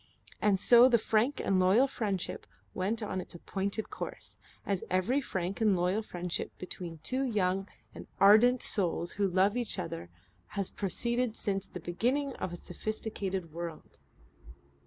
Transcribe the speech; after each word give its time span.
And 0.41 0.59
so 0.59 0.89
the 0.89 0.97
frank 0.97 1.39
and 1.39 1.59
loyal 1.59 1.85
friendship 1.87 2.47
went 2.73 3.03
on 3.03 3.21
its 3.21 3.35
appointed 3.35 3.91
course, 3.91 4.39
as 4.65 4.83
every 4.89 5.21
frank 5.21 5.61
and 5.61 5.75
loyal 5.77 6.01
friendship 6.01 6.57
between 6.57 6.97
two 7.03 7.21
young 7.21 7.67
and 7.93 8.07
ardent 8.19 8.63
souls 8.63 9.11
who 9.11 9.27
love 9.27 9.55
each 9.55 9.77
other 9.77 10.09
has 10.57 10.71
proceeded 10.71 11.37
since 11.37 11.67
the 11.67 11.79
beginning 11.79 12.33
of 12.37 12.51
a 12.51 12.55
sophisticated 12.55 13.53
world. 13.53 13.99